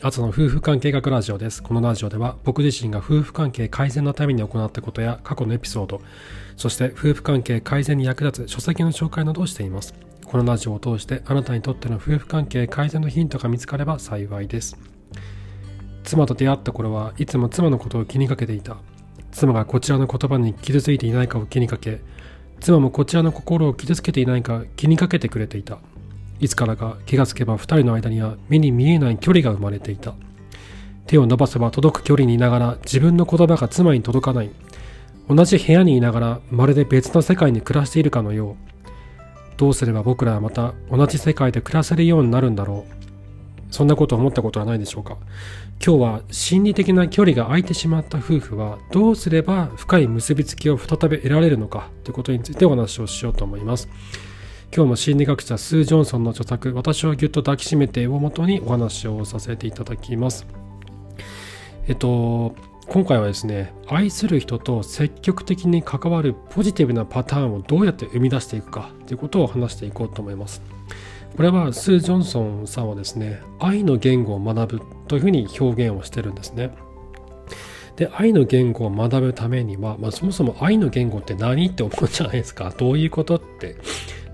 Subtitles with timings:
[0.00, 1.60] あつの夫婦関係学ラジオです。
[1.60, 6.00] このラジオでは僕自身が夫婦関係改善のために行ったことや過去のエピソード、
[6.56, 9.94] そして夫婦関係改善に役立つ書籍の紹介などをしています。
[10.24, 14.78] このラジオを通してあなたにとっての夫婦関係改善のヒントが見つかれば幸いです。
[16.04, 18.76] 妻と出会った頃はいつも妻のことを気にかけていた。
[19.32, 22.00] 妻がこちらの言葉に傷ついていないかを気にかけ、
[22.60, 25.80] 妻もこちらの心を傷つけていないか気にかけてくれていた。
[26.40, 30.14] いつからか気がつけば2人の間には目に見えない距離が生まれていた。
[31.06, 34.50] 手を伸ばせば届く距離にいながら自分の言葉が妻に届かない。
[35.28, 38.56] 同じ部屋にいながらまるで別の世界に暮らしているかのよう。
[39.56, 42.98] どうすれば僕らはまた同じ世界で暮らせるようになるんだろう。
[43.70, 45.18] そんなこと思ったことはないでしょうか
[45.84, 53.88] 今日は心理的な距離が空いてしまった夫婦はどうすれば深い結びつきを再び得られるのかということについてお話をしようと思います。
[54.74, 60.46] 今日も心理学者スー・ジョンソンの著作「私をぎゅっと抱きしめて」をもとにお話をさせていただきます。
[61.88, 62.54] えっと
[62.86, 70.62] 今回はですね愛する人と積極的に関わるポジティブなパターンをどうやって生み出していくかということを話していこうと思います。
[71.36, 76.70] これはスー・ジョンソンさんはですね愛の言語を学ぶというふうに表現をしてるんですね。
[77.96, 83.76] で愛の言語を学ぶためには、まあ、そもそも愛の言語って何って思うじゃないですかどういうことって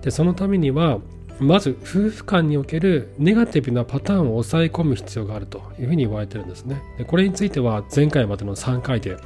[0.05, 0.99] でそのためには
[1.39, 6.81] まず夫婦間におけるネガティブなパターンを抑え込む必要があるというふうに言われてるんですね。
[6.97, 9.17] でこれについては前回までの3回で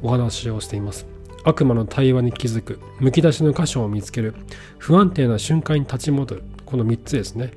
[0.00, 1.06] お話をしています。
[1.44, 4.34] 悪魔の対話に気づくむき出しの箇所を見つける
[4.78, 7.50] 不安定な瞬間に立ち戻るこの3つですね。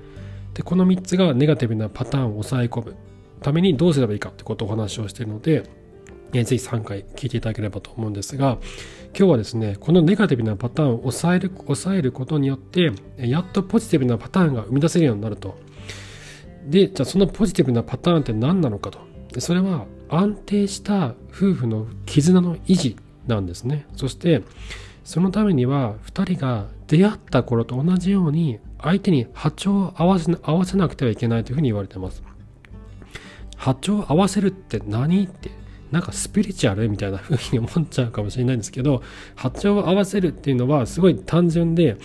[0.55, 2.95] でこの3つがネガティブなパターンを抑え込む
[3.41, 5.69] ためにどうすればいいかってことをお話をしているので
[6.33, 8.57] えー、ぜひ3回聞いていただければと思うんですが、
[9.17, 15.57] 今日はですね、このネガティブなパターンを抑える抑えることによって、やっとポジティブなパターンが生み出せるようになると。
[16.67, 18.99] で、じゃあそのポジティブなパターンって何なのかと。
[19.39, 23.85] それは安定した夫婦の絆の維持なんですね。
[23.95, 24.43] そして、
[25.05, 32.21] そのためには2人が出会った頃と同じように相手に波長を合わせ合わせなくてはいけないというふうに言われてます。
[33.55, 35.51] 波長を合わせるって何って
[35.95, 39.01] なんかスピリチュアルみたいな風に思っちゃうかもしれないんですけど
[39.37, 41.95] 波長を合わせるっていうのはすごい単純で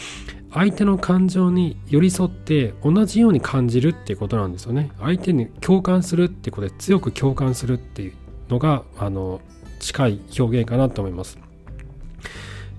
[0.52, 4.92] 相手の感情に寄り添って同じように感じるっていうことなんですよね。
[5.00, 8.12] 相手に共感するってことで強く共感するっていう
[8.48, 9.40] のがあの
[9.80, 11.36] 近い表現かなと思います。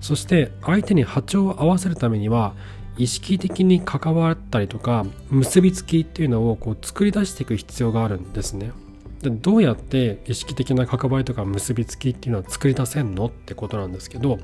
[0.00, 2.54] そして相手に波長を合わせるためには
[2.96, 8.72] 意識的に関わったりとか結びつきっていうのをこう作り出していく必要があるんですね。
[9.22, 14.38] でどうやって意識的な関わりとか結びつきっていうのは作り出せんのってことなんですけど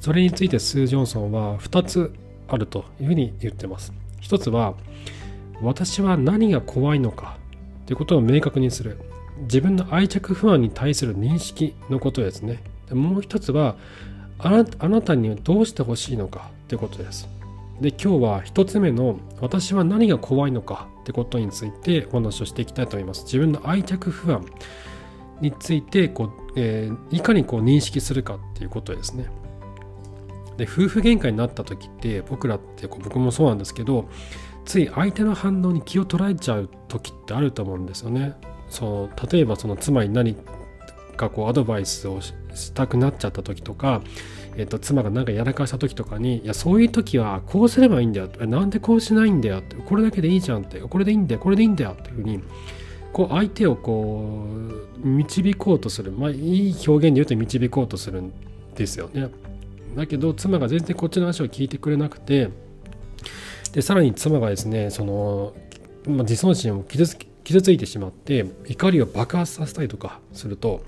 [0.00, 2.12] それについてスー・ジョンソンは2つ
[2.48, 3.92] あるというふうに言ってます。
[4.20, 4.74] 一つは
[5.62, 7.38] 私は何が怖いのか
[7.86, 8.98] ということを明確にする
[9.42, 12.62] 自分の愛着不安に対する認識のことですね。
[12.88, 13.76] でもう一つは
[14.38, 17.28] あなあなたにどうしてほしいのかということです。
[17.80, 23.24] で今日は1つ目の私は何が怖いのかってことについてお話をしていきたいと思います。
[23.24, 24.44] 自分の愛着不安
[25.40, 29.26] についてこう、えー、いかにこう認識するかっていうことですね。
[30.56, 34.08] で夫婦喧嘩になった時って僕らってこう僕もそうなんですけど
[34.64, 38.34] つい相手の反応に気を捉えちゃう時ってあると思うんですよね。
[38.68, 40.36] そう例えばその妻に何
[41.16, 42.32] かこうアドバイスをし
[42.72, 44.02] たくなっちゃった時とか
[44.56, 48.28] えっと、妻が何かやらかした時とかに、いや、そういう時はこうすればいいんだよ。
[48.46, 49.76] なんでこうしないんだよって。
[49.76, 50.80] これだけでいいじゃんって。
[50.80, 51.40] これでいいんだよ。
[51.40, 52.40] これでいいんだよっていうふうに、
[53.12, 54.46] こう相手をこ
[55.02, 56.12] う、導こうとする。
[56.12, 58.32] まあ、いい表現で言うと導こうとするん
[58.76, 59.28] ですよね。
[59.96, 62.50] だけど、妻が全然こっちの話を聞いてくれなくて、
[63.72, 65.52] で、さらに妻がですね、その、
[66.06, 70.82] まあ、自尊心を傷つ傷ついてしまって怒りを爆発させたりとかすると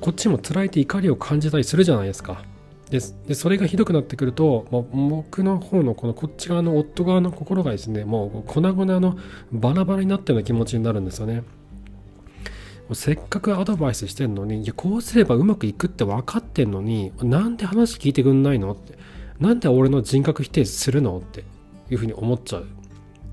[0.00, 2.44] こっちも辛いって怒りを感じたりするじゃないですか。
[2.90, 9.18] ででそれがひどくなってくるともう僕の方のこのこっち側の夫側の心がですねもう粉々の
[9.50, 11.42] バラバラになったような気持ちになるんですよね。
[12.92, 18.70] せっかくアドバイスしてんのにいやこうすればうまくいくって分かってんのになんで話聞いてくんないの？
[18.72, 18.96] って。
[19.40, 21.18] なんで俺の人格否定するの？
[21.18, 21.42] って。
[21.90, 22.66] いうふうに思っちゃう。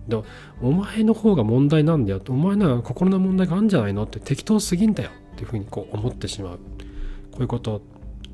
[0.08, 0.22] で
[0.62, 4.04] お前の方が問題なんだよお前なら心の問題があるんじゃないの？
[4.04, 4.20] って。
[4.20, 5.12] 適当すぎんだよ。
[5.34, 6.58] っていうふうにこう思ってしまう。
[7.32, 7.82] こういうこと。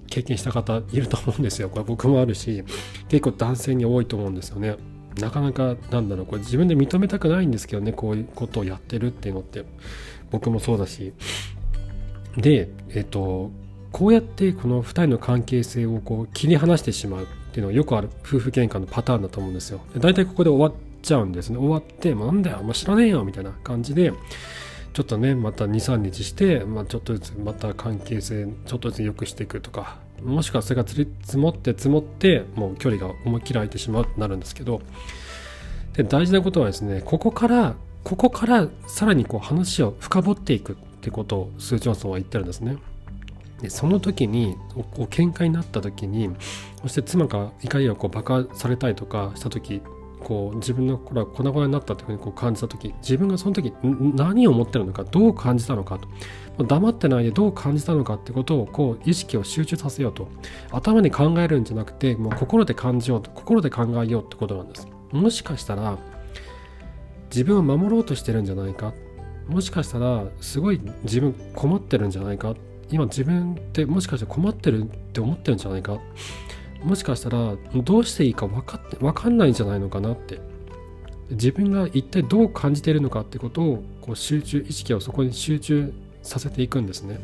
[0.09, 1.69] 経験した方いると思うんですよ。
[1.69, 2.63] これ僕もあるし、
[3.07, 4.75] 結構男性に多いと思うんですよね。
[5.19, 9.65] なかなかなんだろう、これ自分で認めたくないんですけどね、こういうことをやってるっていうのって、
[10.31, 11.13] 僕もそうだし。
[12.37, 13.51] で、えっと、
[13.91, 19.81] こうやってこの2人の関係性をこう切り離してしまうっていうのはよくある夫婦喧嘩のパターンだと思うんですよ。
[19.97, 21.57] 大体ここで終わっちゃうんですね。
[21.57, 24.13] 終わって、もうなんだよ、もう知らねえよみたいな感じで、
[24.99, 31.07] ちょっとねまた23日して、まあ、ちょっとずつまた関係性ちょっとずつ良くしていくとかもしくはそれが積
[31.37, 34.81] もって積もってもう距離が思いっきり空いてしまうとなるんですけど
[35.93, 42.75] で大事なことはですねここからここからさらにこう話を深掘っていくってことをスー・ジョンソンは言ってるんですね。
[43.61, 46.29] でその時にこう喧嘩になった時に
[46.81, 49.81] そして妻が怒りをこう爆破されたりとかした時
[50.23, 56.07] こう自分の心が粉々になったというふうにこう感じた時自分がその時何を思ってるのかどう感じたのかと。
[56.63, 60.27] 黙ってないでどう感じたのかってことをこう意識を集中させようと。
[60.71, 64.87] 頭に考えるんじゃなくてもう心で感じようと心で考えようってことなんです。
[65.11, 65.97] もしかしたら
[67.29, 68.93] 自分を守ろうとしてるんじゃないか。
[69.47, 72.55] もしかしたらすごい自分困ってるんじゃないか。
[72.91, 75.99] 今自分ってもしかして困ってるって思ってるんじゃないか。
[76.83, 80.39] もしかしたらどうしていいか分かって分かんないんじゃないのかなって。
[81.31, 85.93] 自分が一体どう感じているのかってことをこう集中意識をそこに集中
[86.23, 87.19] させていくんですね。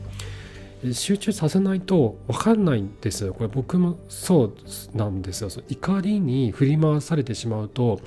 [0.94, 3.34] 集中させないと分かんないんですよ。
[3.34, 4.54] これ僕もそう
[4.96, 5.50] なんですよ。
[5.70, 8.00] 怒りに振り回されてしまうと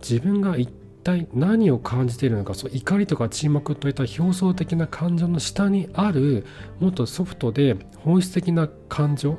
[0.00, 0.70] 自分が一
[1.04, 6.46] 体何を感じているのかその怒りとか沈黙といった表層的な感情の下にある
[6.80, 9.36] もっとソフトで本質的な感情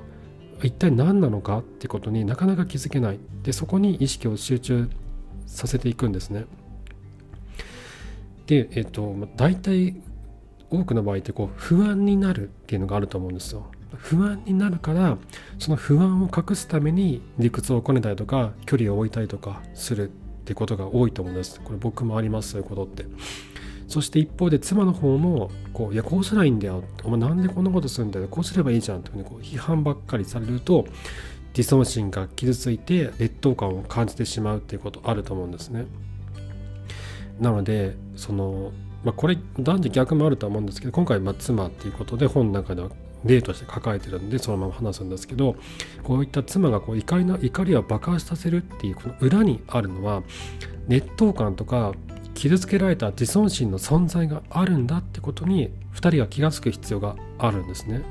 [0.63, 3.19] 一体何なのかってことになかなか気づけない。
[3.44, 4.89] でそこに意識を集中
[5.45, 6.45] させていくんですね。
[8.48, 9.95] でえっと大体
[10.69, 13.65] 多くの場合ってこう不安になるっていうのがあると思うんですよ。
[13.95, 15.18] 不安になるから
[15.60, 20.12] その不安を隠すために理屈をこねたりとか距離を置いたりとかするっ
[20.45, 21.62] てことが多いと思うんです。
[21.62, 23.06] これ僕もありますそういうことって。
[23.88, 30.86] そして一方で妻の方もこういやこうすりゃいいんだよお前なんでこんなことするんだよこうすればいいじゃんというこう批判ばっかりされると
[31.56, 35.86] 自尊心が傷ついて劣等感を感じてしまうっていうことあると思うんですね。
[37.40, 38.72] なのでその、
[39.04, 42.90] まあ、これ男女逆もあると思うんですけど今回ま妻っていうことで本の中では
[43.26, 45.56] 例として抱えてるんでそのまま話すんですけど
[46.04, 50.24] こういった妻がこう怒りの怒りを爆発させるっていうこの裏にあるのは
[50.88, 51.94] 劣等感とか
[52.34, 58.02] 傷つけられた自尊心の存在があるんだってことに2人が気が付く必要があるんですね。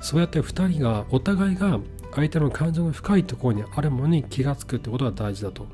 [0.00, 1.80] そうやって2人がお互いが
[2.14, 5.66] 相手の感情の深いところにあるものに気が付くってことが大事だと。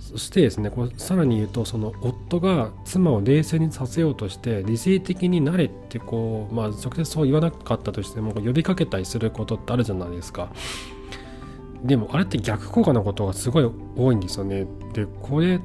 [0.00, 10.50] そしてですねこうさらに言うとその夫が妻を冷静にさせようとして理性的になれってこうまあ直接そう言わなかったとしても呼びかけたりすることってあるじゃないですか。
[11.84, 14.66] でもあれって逆効果のことがすごい多いんですよね。
[14.92, 15.60] でこれっ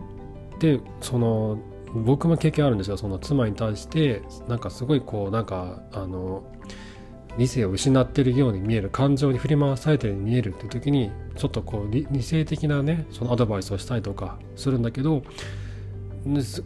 [0.59, 1.59] てその
[1.93, 6.43] 僕も経験あるんですよその妻に対してなんかすごいこうなんかあの
[7.37, 15.23] 理性を失ってるように見える感情に振り回されてるように見えるって時にちょっとこう理性的なねそのアドバイスをしたりとかするんだけど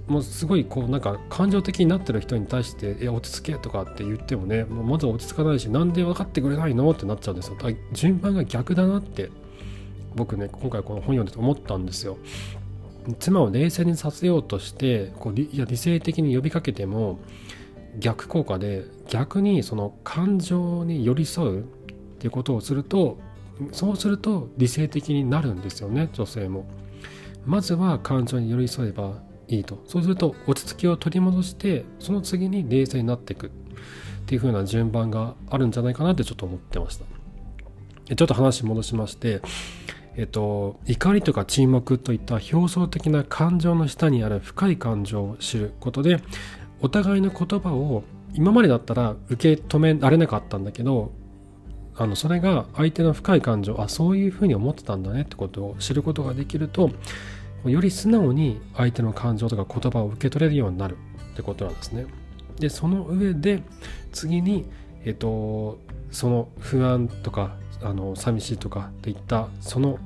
[0.08, 7.58] もうすごいこうなんか感情的になってる人に対して「え落ち着け」とかって言ってもねもうまず落ち着かないしなんで分かってくれないのってなっちゃうんですよ
[7.94, 9.30] 順番が逆だなって
[10.16, 12.18] 僕ね今回この本読んでて思ったんですよ。
[13.20, 17.20] 妻を冷静にさせようとしてこういや理性的に呼びかけても
[18.00, 21.64] 逆効果で逆にその感情に寄り添うっ
[22.20, 23.18] ていうことをすると
[23.72, 26.66] そうすると理性的になるんですよね女性も。
[27.46, 29.82] まずは感情に寄り添えばいいと。
[29.88, 33.48] そうすると落ち着きを取り戻してその次に冷静になっていく。
[33.48, 37.06] っていう風な順番があるんじゃないかなってちょっと思ってました。
[38.16, 39.42] ちょっと話戻しまして
[40.16, 46.20] えっと怒りとか沈黙といった表層的な感情の下にある深い感情を知ることで
[46.82, 48.04] お互いの言葉を
[48.34, 51.12] 今までだったら受け止められなかったんだけど
[51.96, 56.90] あのそれが相手の深い感情あそういうふうに思ってたんだねってことを知ることができると
[57.66, 60.98] より素直に相手の感情とか言葉を受け取れるようになる
[61.34, 62.08] ってことなんですね。
[62.60, 63.62] でその上で
[64.12, 64.66] 次に、
[65.06, 65.80] えっと、
[66.12, 70.00] その不安とかあの寂しいとかっていったその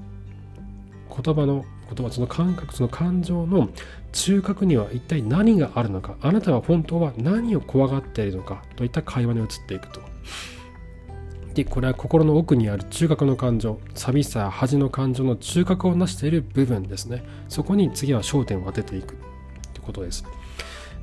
[1.09, 3.69] 言葉の言葉その感覚その感情の
[4.11, 10.01] 中核には一体何があるのかあなたは本当は何を怖がっているのかといった会話に移っていくと。
[11.53, 19.15] でこれは心の奥にある中核の感情寂しさや恥の感情の中核を成している部分ですねそこに次は焦点を当てていく
[19.73, 20.25] ということです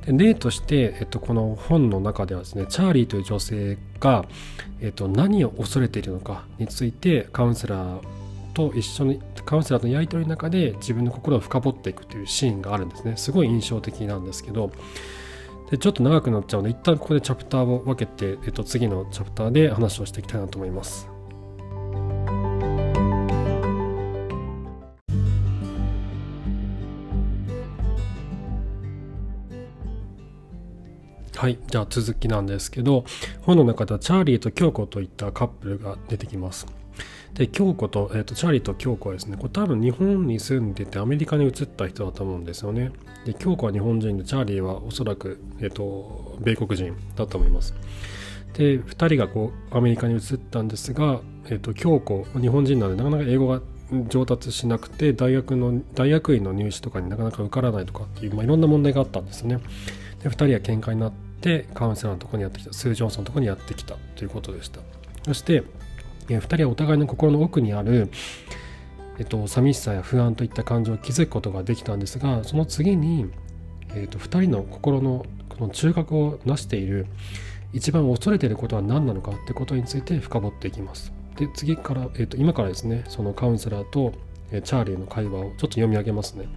[0.05, 4.25] で例として、えっと、この本の中ではですねチャーリーという女性が、
[4.81, 8.01] えっと、何を恐れているのかについてカウンセラー
[8.53, 14.71] と一緒にカウンセラーとのやり取りの中で自分の心を深掘っていくというシーンがあるんですねすごい印象的なんですけど
[15.71, 21.12] でちょっと長くなっちゃうので一旦ここでチャプターを分けて、えっと、次のチャプターで話をしていきたいなと思います。
[31.43, 33.03] はいじゃあ続きなんですけど
[33.41, 36.65] 本の中ではチャーリーと京子といったカップルが出てきます。
[37.33, 42.93] で京子と,、えーと、チャーリーと京子はですねこれ多分日本に住んでてアメリカに移った人だと思うんですよね。
[43.25, 47.73] で京子は日本人でチャーリーはおそらく、えーと、米国人だと思います。
[48.53, 53.61] で2人がこうアメリカに移ったんですが、えーと、京子日本人なのでなかなか英語が
[54.07, 59.59] 上達しなくて大学の大学院の入試とかになかなか受からないとかっていう、まあ、いろんな問題があったんですね。
[60.23, 61.32] で2人は喧嘩になって
[61.73, 64.79] カウンセラーのとこにやってきたスー・ジョンソンのとこにやってきたということでした
[65.25, 65.63] そして
[66.27, 68.09] 2人はお互いの心の奥にある、
[69.19, 73.29] えっと、寂しさや不安といった感情を気づくことができたんですがその次に、
[73.93, 77.07] えっと、2人の心のこの中核を成している
[77.73, 81.11] 一番恐れていることは何なのかってことについて深掘っていきます。
[81.35, 84.13] で次から、えっと、今からですねそのカウンセラーと、
[84.51, 86.47] チャーリーの会話をちょっと読み上げますね。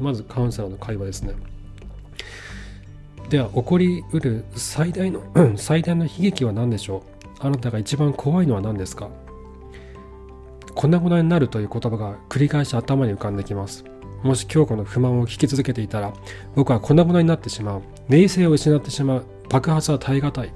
[0.00, 1.34] まずカウンセラーの会話ですね。
[3.28, 5.22] では起こりうる最大の
[5.56, 7.02] 最大の悲劇は何でしょ
[7.42, 7.46] う？
[7.46, 9.08] あなたが一番怖いのは何ですか？
[10.74, 13.84] 粉々になるという言葉が繰り返し頭に浮かんできます。
[14.22, 16.12] もし京子の不満を聞き続けていたら、
[16.54, 17.82] 僕は粉々になってしまう。
[18.08, 19.24] 冷静を失ってしまう。
[19.50, 20.52] 爆発は耐え難い。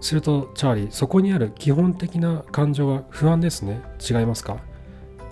[0.00, 3.80] すると、チャーリー、そこにある基本的な感情は不安ですね。
[4.00, 4.58] 違いますか？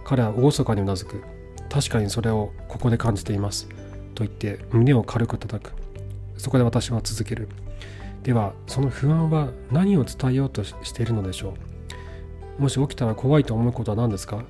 [0.04, 1.22] 彼は厳かにうなずく。
[1.68, 3.68] 確かにそれをここで感じています。
[4.14, 5.79] と言って胸を軽く叩く。
[6.40, 7.48] そこで私は続ける。
[8.22, 11.54] ではその不安は何を伝えようとしているのでしょ
[12.58, 12.62] う？
[12.62, 14.44] もし起きたら怖いと思うことは何ですか？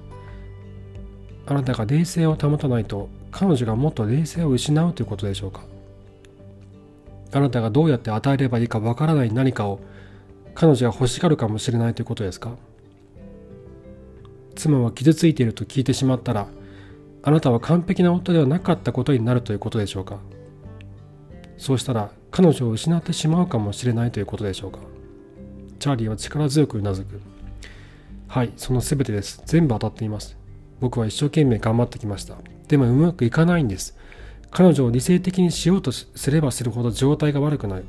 [1.47, 5.63] あなたが冷静を保たないと彼女がもっと冷静を失うということでしょうか？
[7.33, 9.81] あなたがどうやって与えればいいかわからない何かを
[10.55, 12.57] 彼女が欲しがるかもしれないということですか？
[14.57, 16.49] 妻は傷ついていると聞いてしまったら
[17.23, 20.19] あなたは完璧な夫ではなかったことになるということでしょうか？
[21.61, 24.79] そうしたら彼女を失ってしまうかもしれないということでしょうか。
[25.79, 27.21] チャーリーは力強くうなずく。
[28.29, 29.43] はいその全てです。
[29.45, 30.39] 全部当たっています。
[30.81, 32.37] 僕は一生懸命頑張ってきました。
[32.67, 33.95] でもうまくいかないんです。
[34.51, 37.85] 彼女を理性的にしようとすればするほど状態が悪くなる。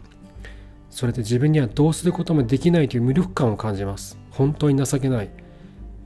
[0.89, 4.19] それで自分にはどうすることもできないという無力感を感じます。
[4.31, 5.29] 本当に情けない。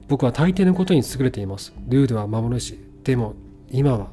[0.08, 1.74] 僕は大抵のことに優れています。
[1.88, 2.80] ルールは守るし。
[3.04, 3.34] でも
[3.72, 4.10] 今は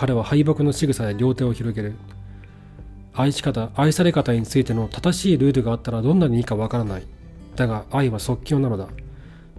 [0.00, 1.94] 彼は敗北の仕草で両手を広げる。
[3.12, 7.02] 愛し方、愛され方についての正しいルールがあったらどんなにいいかわからない。
[7.54, 8.88] だが愛は即興なのだ。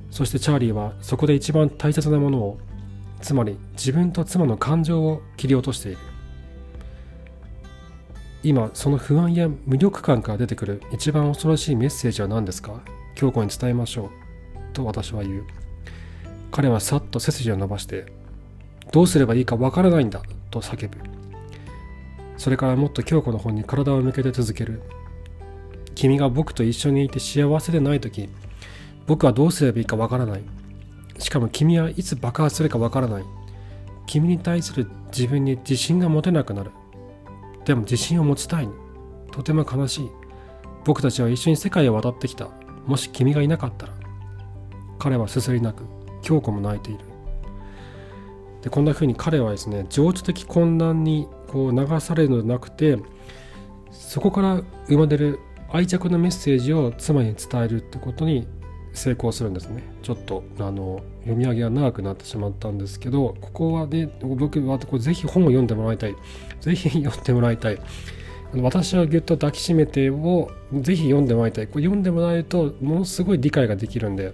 [0.09, 2.57] そしてチャーリーはそこで一番大切なものを、
[3.21, 5.97] つまり自分と妻の感情を切り落としている。
[8.41, 12.81] 今、その不安や無力感から出てくる一番恐ろしいメッセージは何ですか？
[13.13, 14.09] 京子に伝えましょう。
[14.73, 15.43] と私は言う。
[16.49, 18.11] 彼はさっと背筋を伸ばして
[18.91, 20.97] どうすればいいかわからないんだと叫ぶ。
[22.37, 24.81] それからもっと京子の方に体を向けて続ける。
[25.95, 28.29] 君が僕と一緒にいて幸せでない時、
[29.07, 30.41] 僕はどうすればいいかわからない。
[31.19, 33.23] しかも君はいつ爆発するかわからない。
[34.07, 36.71] 君に対する自分に自信が持てなくなる。
[37.65, 38.69] でも自信を持ちたい。
[39.31, 40.09] とても悲しい。
[40.83, 42.49] 僕たちは一緒に世界を渡ってきた。
[42.87, 43.93] もし君がいなかったら。
[44.97, 45.83] 彼はすすり泣く。
[46.21, 47.10] 京子も泣いている。
[48.61, 52.97] でこんな風に彼はですね情緒的混乱にこう流されるのではなくて
[53.91, 55.39] そこから生まれる
[55.71, 58.47] 愛着のメッセージを妻に伝えるってことに
[58.93, 59.83] 成功するんですね。
[60.03, 66.15] ちょっとあの読み上げが長くなってしまったんですけどここはね僕はこぜひ本を読んでもらいたい。
[66.59, 67.79] ぜひ読んでもらいたい。
[68.53, 71.67] 私はぎゅっと抱きしめてをぜひ読んでもらいたい。
[71.67, 74.33] これ読んでもらえるとものすごい理解ができるんで。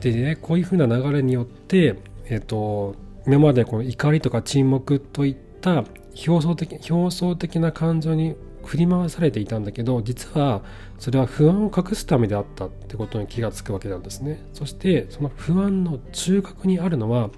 [0.00, 1.96] でねこういう風な流れによって
[2.28, 2.94] えっ、と、
[3.26, 5.84] 今までこの怒りとか沈黙といった
[6.26, 10.62] 表層的表層的な感情に振り回されていたんだけど実は
[10.98, 14.44] それは不安を隠すためであったってことに気がつくわけなんですね。
[14.52, 17.30] そしてその不安の中核にあるのは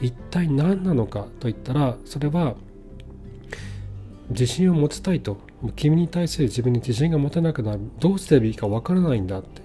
[0.00, 2.54] 一体何なのかといったらそれは
[4.30, 5.38] 自信を持ちたいと
[5.74, 7.80] 君に対する自分に自信が持てなくなる。
[7.98, 9.62] どうすればいいかわからないんだって。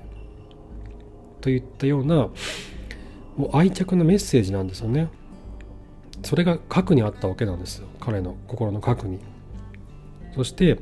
[1.42, 2.30] といったような
[3.38, 5.10] もう愛着のメッセージなんですよね。
[6.24, 7.88] それが核にあったわけなんですよ。
[8.00, 9.20] 彼の心の核に。
[10.36, 10.80] そして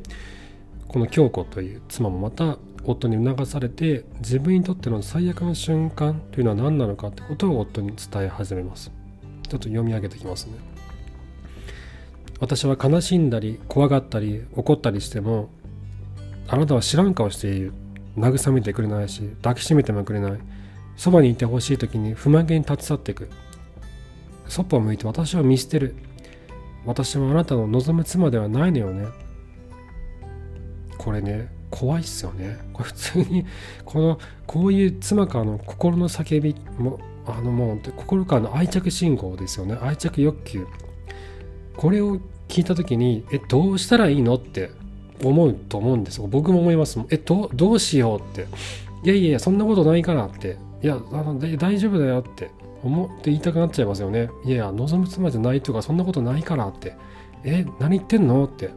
[0.88, 8.92] この京子という妻もまた夫に促されて自分にとっての最悪の瞬間というのは何なのかってことを夫に伝え始めます。
[9.48, 10.54] ちょっと読み上げてきますね。
[12.40, 15.50] 私は悲しんだり怖がったり怒ったりしても
[16.48, 17.74] あなたは知らん顔している。
[18.18, 20.40] 慰めてくれないし抱きしめてもくれない。
[21.02, 23.28] そばにいてほしい時に不満げに立ち去っていく。
[24.48, 25.96] そっぽを向いて私を見捨てる。
[26.86, 29.08] 私はあなたの望む妻ではないのよね。
[31.00, 32.60] これね怖いっすよね。
[32.72, 33.48] これ普通に
[33.84, 39.80] このこういう妻からの心の叫びもあのもう心からの愛着信号ですよね。
[39.82, 40.68] 愛着欲求。
[41.78, 44.70] これを聞いた時にえどうしたらいいのって
[45.24, 47.00] 思うと思うんです僕も思います。
[47.10, 48.48] えどどうしようって。
[49.04, 50.58] いやいやいやそんなことないからって。
[50.82, 52.52] いやあの大丈夫だよって
[52.84, 54.30] 思って言いたくなっちゃいますよね。
[54.44, 56.96] いやいや望む妻じゃないとかそんなことないからって。
[57.44, 58.70] え何言ってんのって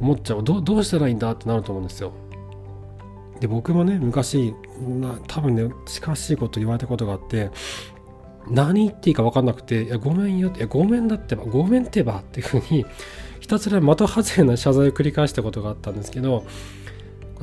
[0.00, 0.44] 思っちゃう。
[0.44, 2.12] どうしたらいいんだってなると思うんですよ。
[3.40, 7.50] で僕もね昔な多分ね近しいこと言われたことがあって
[8.48, 12.84] 何言っていいか分かんなくて「いやごめんよ」って「ごめんだってばごめんってば」っていうふうに
[13.38, 16.44] ひたすら的外れな謝罪を繰り返したことがあったんですけど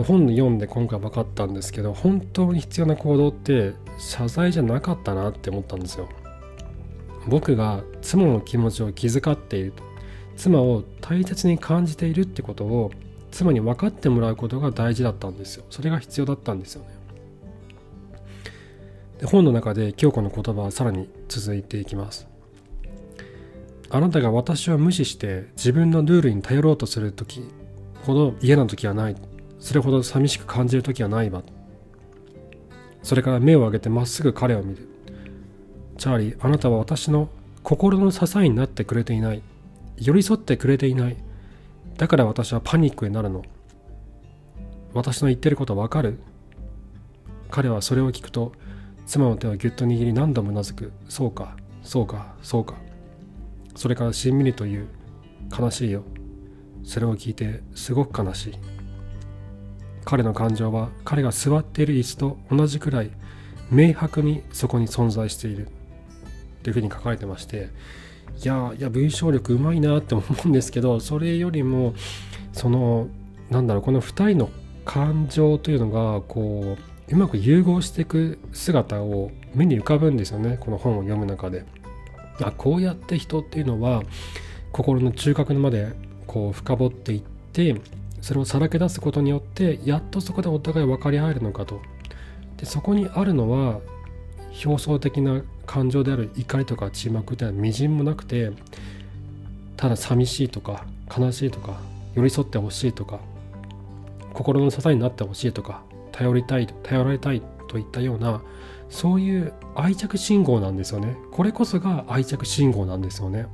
[0.04, 6.10] 本読んで今回分かったんですけど本当に必要な行動って謝罪じゃなかったなって思ったんですよ。
[7.28, 9.74] 僕が妻の気持ちを気遣っている
[10.36, 12.92] 妻を大切に感じているってことを
[13.32, 15.66] 妻に分かってもらうことが大事だったんですよ。
[15.70, 16.90] それが必要だったんですよね。
[19.20, 22.28] で本の中で京子の言葉はさらに続いていきます。
[23.90, 27.44] あなたが私を無視して自分のルールに頼ろうとする時
[28.04, 29.16] ほど嫌な時はない。
[29.66, 31.42] それほど寂しく感じる時はないわ
[33.02, 34.88] それから目を上げてまっすぐ彼を見る
[35.98, 37.30] チャーリーあなたは私の
[37.64, 39.42] 心の支えになってくれていない
[39.98, 41.18] 寄り添ってくれていない
[41.98, 43.44] だから私はパニックになるの。
[44.94, 46.20] 私の言ってることわかる
[47.50, 48.52] 彼はそれを聞くと、
[49.06, 50.92] 妻の手をぎゅっと握り何度もうなずく。
[51.08, 52.76] そうか、そうか、そうか。
[53.76, 54.88] それからしんみりと言う。
[55.58, 56.04] 悲しいよ。
[56.84, 58.75] それを聞いてすごく悲しい。
[60.06, 63.12] 彼の感情は彼が座っている椅子と同じくらい
[63.72, 65.68] 明白にそこに存在している。
[66.64, 67.70] というふうに書かれてまして、
[68.44, 71.94] いやいや文章力うまいなって思うんですけどそれよりも
[72.54, 73.08] その
[73.50, 74.50] なんだろうこの2人の
[74.84, 76.76] 感情というのがこ
[77.10, 81.66] ううまく融合していく姿を目に浮かぶんですよねこの本を読む中で。
[82.42, 84.04] あこうやって人っていうのは
[84.74, 85.94] 心の中核まで
[86.28, 87.22] こう深掘っていっ
[87.54, 87.80] て
[88.26, 91.80] それをさらけ出すことによってやっとそこでお互い分かり合えるのかと。
[92.58, 93.82] でそこにあるのは
[94.66, 98.52] 表層的な感情である怒りとか沈黙っていうのはみじんもなくて
[99.78, 100.86] ただ寂しいとか
[101.16, 101.80] 悲しいとか
[102.16, 103.20] 寄り添ってほしいとか
[104.34, 108.42] 心の支えになってほしいとか頼りたい頼られたいといったような
[108.90, 113.46] そういう愛着信号なんですよねこれこそが愛着信号なんですよね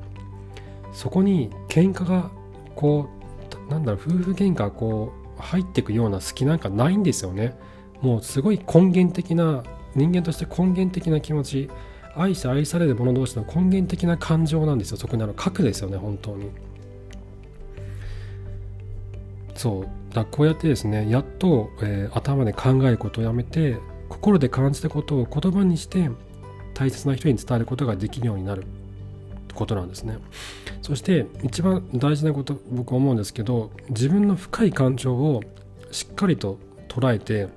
[0.94, 2.32] そこに喧嘩が
[2.78, 3.21] こう
[3.72, 7.58] なんだろう夫婦喧嘩こう入ってくような隙なんかないんですよね。
[8.02, 9.64] もうすごい根源的な
[9.96, 11.70] 人間として根源的な気持ち
[12.16, 14.98] 愛し愛される者同士の根源的な感情なんですよ。
[14.98, 16.50] そこにある核ですよね本当に。
[19.56, 20.14] そう。
[20.14, 23.78] だこうやってですねやっと、えー、頭で考えることをやめて
[24.10, 26.10] 心で感じたことを言葉にして
[26.74, 28.66] 大切な人に伝えることができるようになる。
[29.54, 30.18] ことなんですね。
[30.82, 35.42] そして一番大事なこと僕は思うんですけど自分の深い感情を
[35.92, 37.48] しっかりと捉えて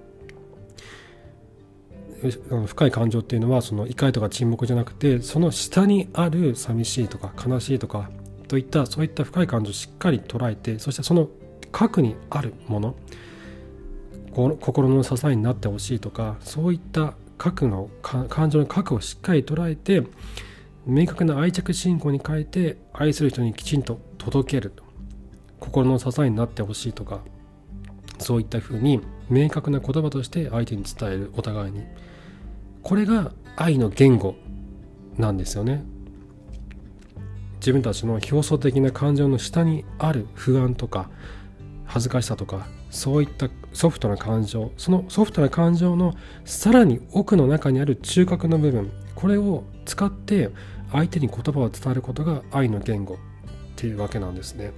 [2.66, 8.10] 深い感情っていうのはその怒りとか沈黙じゃなくてその下にある寂しいとか悲しいとか
[8.48, 11.28] といったそういった深い感情をしっかり捉えてそしてその
[11.72, 12.94] 核にあるもの
[14.32, 20.02] 心の支えになってほしいとかそういった核の感情の核をしっかり捉えて
[20.86, 24.72] 明確な愛着信仰に変えて愛する人にきちんと届ける
[25.60, 27.22] 心の支えになってほしいとか。
[28.18, 31.84] そういったふうに明確な言葉として相手に伝えるお互いに。
[32.82, 34.36] これが愛の言語
[35.16, 35.84] なんですよね。
[37.56, 41.08] 自分たちの表層的な感情の下にある不安とか
[41.86, 46.12] 恥ずかしさとかそういったソフトな感情そのソフトな感情の
[46.44, 50.50] さらに奥の中にある中核の部分これを使って
[50.92, 53.18] 相手に言葉を伝えることが愛の言語っ
[53.76, 54.72] ていうわけなんですね。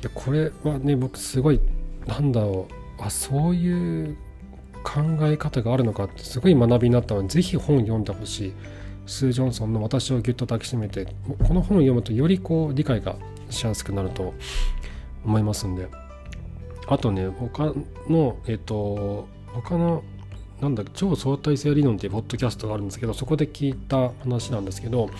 [0.00, 1.60] でこれはね僕すごい
[2.06, 4.16] なんだろうあそういう
[4.84, 8.52] 考え方があるのかってすごい学びになったので、ぜひ本読んでほしい。
[9.06, 11.06] スー・ジョンソンの私をぎゅっと抱きしめて、
[11.46, 13.16] この本を読むとよりこう理解が
[13.48, 14.34] しやすくなると
[15.24, 15.88] 思いますんで。
[16.86, 17.74] あとね、他
[18.08, 20.02] の、えっ、と、他の、
[20.60, 25.10] なんだ超相対性理論っていうポッドキャストがあるんですけど、そこで聞いた話なんですけど、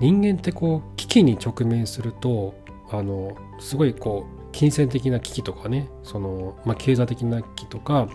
[0.00, 2.54] 人間ってこう危機に直面すると、
[2.90, 8.08] あの、すごいこう、金銭的な危機とかね、その、まあ、経済的な危機とか、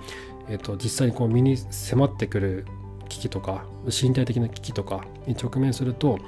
[0.47, 2.65] えーと、実際にこう身に迫ってくる
[3.09, 6.19] 危機とか身体的な危機とかに直面すると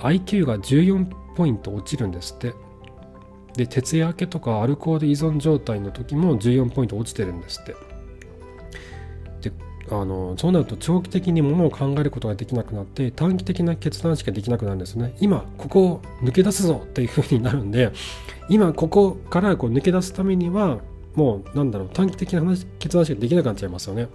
[0.00, 2.54] IQ が14ポイント落ちるんですって。
[3.54, 7.74] で徹夜明けとかアルコール依存状態の時も14ポイント落ちてるんですって。
[9.90, 15.14] あのそうなると長期的にものを考えることができなくなって短期的な決断しかできなくなるんですね。
[15.20, 17.92] 今ここを抜け出すぞっていうふうになるんで
[18.48, 20.78] 今ここからこう抜け出すためには
[21.14, 24.08] もうなんだろう短期的な話決断しかできなくなっちゃいますよね。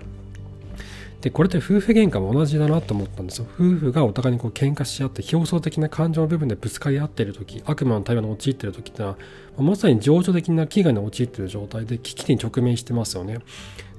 [1.23, 3.47] でこれって夫婦喧嘩も同じだなと思ったんですよ。
[3.53, 9.17] 夫婦がお互いにこう喧嘩し合って表層的な感情の部分でぶつかり合ってる時悪魔の対話に陥ってる時ってのは
[9.57, 13.37] まさに情緒的な危害に陥ってる状態で危機に直面してますよね。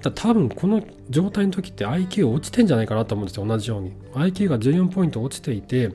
[0.02, 3.92] だ多分この状態の時って IQ 落ちてんじゃないかなと思うんですよ同じように。
[4.12, 5.92] IQ が14ポイント落ちていて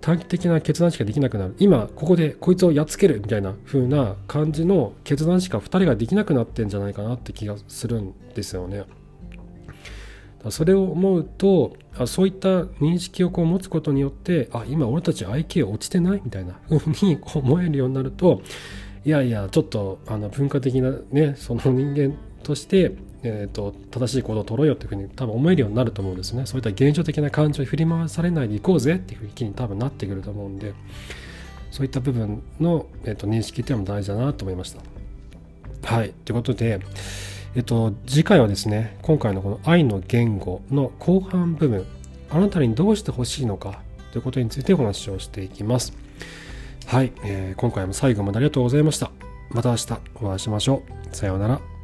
[0.00, 1.54] 短期的な決断しかできなくなる。
[1.60, 8.82] 今ここでこいつをやっつけるみたいな風な感じの決断しか2人ができなくなってんじゃないかなって気がするんですよね。
[10.50, 18.42] それを思うとあそういった認識をこう持つことによってあ今俺たち IQ 落ちてないみたいな 風に思えるようになると
[19.04, 26.46] いやいやちょっとあの文化的なねその人間として、えーと、正しい行動を取ろうよっていうふうに多分思えるようになると思うんですね。
[26.46, 30.72] そういった現状的な感情に振り回されないでいこうぜっていう気に多分なってくると思うんで
[31.70, 35.94] そういった部分の、えーと、認識っていうのも大事だなと思いました。
[35.94, 36.12] はい。
[36.24, 36.80] ということで
[37.58, 41.84] えっと、次回はですね、今回のこの愛の言語の後半部分、
[42.30, 45.92] あなたにどうしてほしいのかということについてお話をしていきます。
[46.86, 49.10] はい、えー、今回も最後までありがとうございました。
[49.50, 49.92] また明日
[50.22, 51.16] お会いしましょう。
[51.16, 51.77] さようなら。